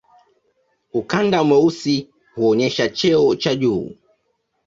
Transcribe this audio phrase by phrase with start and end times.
[0.93, 3.91] Ukanda mweusi huonyesha cheo cha juu.